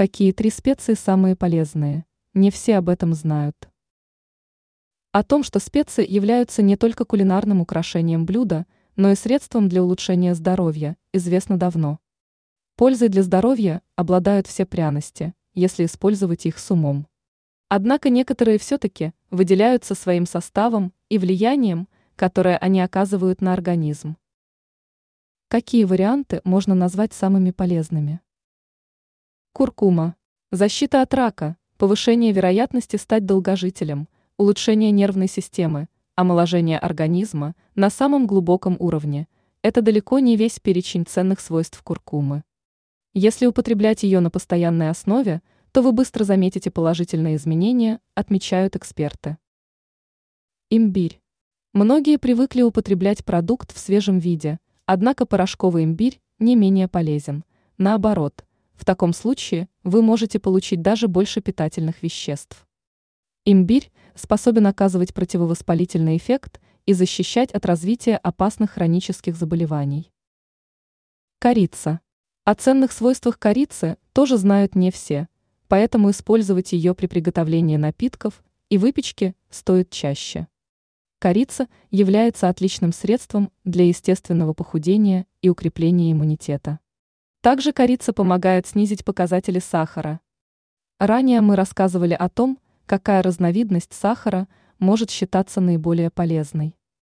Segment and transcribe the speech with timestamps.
[0.00, 2.06] Какие три специи самые полезные?
[2.32, 3.68] Не все об этом знают.
[5.12, 8.64] О том, что специи являются не только кулинарным украшением блюда,
[8.96, 11.98] но и средством для улучшения здоровья, известно давно.
[12.76, 17.06] Пользой для здоровья обладают все пряности, если использовать их с умом.
[17.68, 24.16] Однако некоторые все-таки выделяются своим составом и влиянием, которое они оказывают на организм.
[25.48, 28.22] Какие варианты можно назвать самыми полезными?
[29.52, 30.14] Куркума.
[30.52, 38.76] Защита от рака, повышение вероятности стать долгожителем, улучшение нервной системы, омоложение организма на самом глубоком
[38.78, 39.26] уровне–
[39.62, 42.44] это далеко не весь перечень ценных свойств куркумы.
[43.12, 45.42] Если употреблять ее на постоянной основе,
[45.72, 49.36] то вы быстро заметите положительные изменения, отмечают эксперты.
[50.70, 51.20] Имбирь.
[51.72, 57.44] Многие привыкли употреблять продукт в свежем виде, однако порошковый имбирь не менее полезен.
[57.78, 58.44] Наоборот–
[58.80, 62.66] в таком случае вы можете получить даже больше питательных веществ.
[63.44, 70.10] Имбирь способен оказывать противовоспалительный эффект и защищать от развития опасных хронических заболеваний.
[71.38, 72.00] Корица.
[72.44, 75.28] О ценных свойствах корицы тоже знают не все,
[75.68, 80.48] поэтому использовать ее при приготовлении напитков и выпечке стоит чаще.
[81.18, 86.80] Корица является отличным средством для естественного похудения и укрепления иммунитета.
[87.42, 90.20] Также корица помогает снизить показатели сахара.
[90.98, 94.46] Ранее мы рассказывали о том, какая разновидность сахара
[94.78, 96.76] может считаться наиболее полезной.